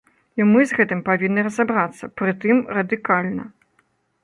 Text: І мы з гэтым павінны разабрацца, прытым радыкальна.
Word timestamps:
І 0.39 0.45
мы 0.51 0.61
з 0.71 0.77
гэтым 0.77 1.03
павінны 1.09 1.43
разабрацца, 1.49 2.11
прытым 2.21 2.57
радыкальна. 2.79 3.49